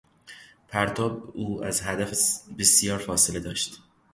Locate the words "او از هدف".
1.35-2.41